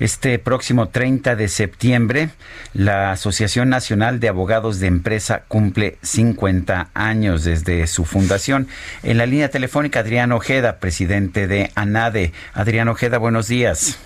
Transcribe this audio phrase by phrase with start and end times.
[0.00, 2.30] Este próximo 30 de septiembre,
[2.72, 8.66] la Asociación Nacional de Abogados de Empresa cumple 50 años desde su fundación.
[9.02, 12.32] En la línea telefónica, Adrián Ojeda, presidente de ANADE.
[12.54, 13.98] Adrián Ojeda, buenos días.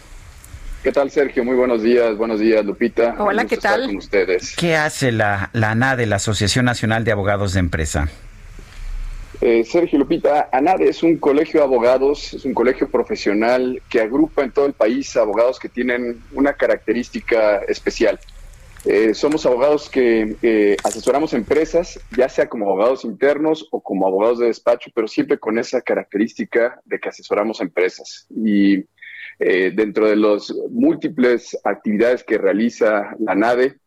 [0.83, 1.45] ¿Qué tal, Sergio?
[1.45, 2.17] Muy buenos días.
[2.17, 3.15] Buenos días, Lupita.
[3.17, 3.87] Hola, ¿qué tal?
[3.87, 4.56] con ustedes.
[4.56, 8.09] ¿Qué hace la, la ANADE, la Asociación Nacional de Abogados de Empresa?
[9.41, 14.42] Eh, Sergio Lupita, ANADE es un colegio de abogados, es un colegio profesional que agrupa
[14.42, 18.20] en todo el país abogados que tienen una característica especial.
[18.84, 24.39] Eh, somos abogados que eh, asesoramos empresas, ya sea como abogados internos o como abogados
[24.39, 28.27] de despacho, pero siempre con esa característica de que asesoramos empresas.
[28.31, 28.84] Y
[29.37, 33.78] dentro de las múltiples actividades que realiza la ANADE,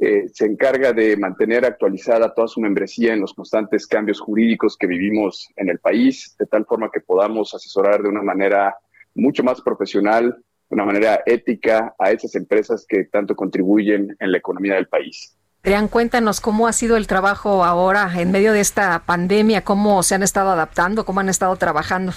[0.00, 4.86] eh, se encarga de mantener actualizada toda su membresía en los constantes cambios jurídicos que
[4.86, 8.74] vivimos en el país, de tal forma que podamos asesorar de una manera
[9.14, 10.34] mucho más profesional,
[10.70, 15.36] de una manera ética a esas empresas que tanto contribuyen en la economía del país.
[15.62, 20.16] Adrián, cuéntanos cómo ha sido el trabajo ahora en medio de esta pandemia, cómo se
[20.16, 22.12] han estado adaptando, cómo han estado trabajando.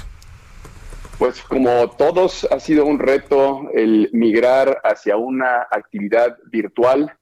[1.19, 7.15] Pues como todos ha sido un reto el migrar hacia una actividad virtual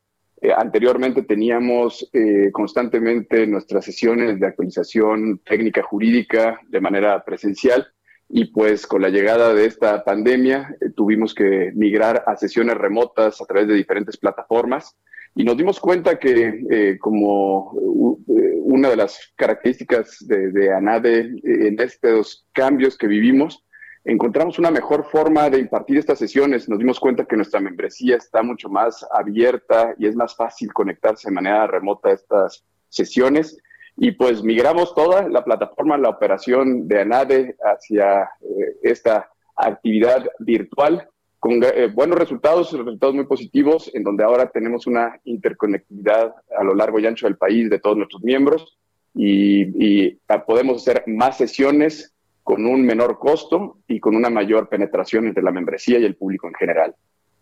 [0.43, 7.87] eh, anteriormente teníamos eh, constantemente nuestras sesiones de actualización técnica jurídica de manera presencial
[8.27, 13.39] y pues con la llegada de esta pandemia eh, tuvimos que migrar a sesiones remotas
[13.39, 14.97] a través de diferentes plataformas
[15.33, 22.45] y nos dimos cuenta que como una de las características de, de ANADE en estos
[22.51, 23.62] cambios que vivimos
[24.05, 26.67] encontramos una mejor forma de impartir estas sesiones.
[26.67, 31.29] Nos dimos cuenta que nuestra membresía está mucho más abierta y es más fácil conectarse
[31.29, 33.57] de manera remota a estas sesiones.
[33.95, 41.07] Y pues migramos toda la plataforma, la operación de ANADE hacia eh, esta actividad virtual
[41.39, 46.73] con eh, buenos resultados, resultados muy positivos, en donde ahora tenemos una interconectividad a lo
[46.73, 48.77] largo y ancho del país de todos nuestros miembros
[49.13, 49.63] y,
[50.05, 52.12] y podemos hacer más sesiones
[52.43, 56.47] con un menor costo y con una mayor penetración entre la membresía y el público
[56.47, 56.95] en general.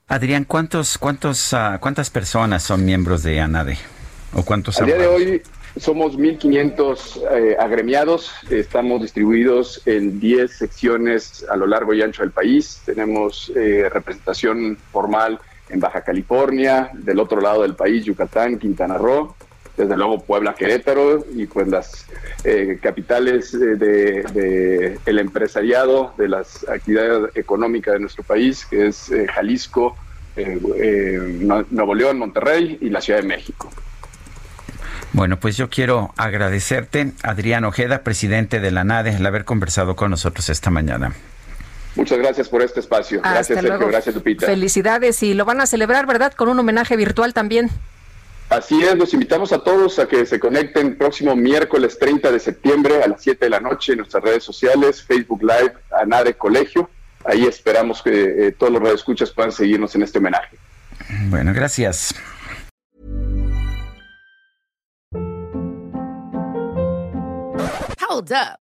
[0.08, 3.78] Adrián, ¿cuántos, cuántos, uh, ¿cuántas personas son miembros de ANADE?
[4.34, 5.42] ¿O cuántos A día de hoy
[5.78, 12.32] somos 1.500 eh, agremiados, estamos distribuidos en 10 secciones a lo largo y ancho del
[12.32, 15.40] país, tenemos eh, representación formal
[15.70, 19.36] en Baja California, del otro lado del país, Yucatán, Quintana Roo,
[19.82, 22.06] desde luego Puebla, Querétaro y pues las
[22.44, 29.28] eh, capitales de, el empresariado, de las actividades económicas de nuestro país, que es eh,
[29.28, 29.96] Jalisco,
[30.36, 33.72] eh, Nuevo León, Monterrey y la Ciudad de México.
[35.14, 40.12] Bueno, pues yo quiero agradecerte, Adrián Ojeda, presidente de la NADE, el haber conversado con
[40.12, 41.14] nosotros esta mañana.
[41.96, 43.20] Muchas gracias por este espacio.
[43.22, 43.88] gracias, Sergio.
[43.88, 44.46] Gracias, Lupita.
[44.46, 46.34] Felicidades y lo van a celebrar, ¿verdad?
[46.34, 47.70] Con un homenaje virtual también.
[48.52, 53.02] Así es, los invitamos a todos a que se conecten próximo miércoles 30 de septiembre
[53.02, 56.90] a las 7 de la noche en nuestras redes sociales, Facebook Live, ANADE Colegio.
[57.24, 60.58] Ahí esperamos que eh, todos los radioescuchas puedan seguirnos en este homenaje.
[61.30, 62.14] Bueno, gracias.
[68.02, 68.61] Hold up.